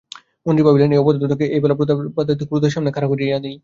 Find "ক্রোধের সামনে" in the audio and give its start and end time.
2.49-2.93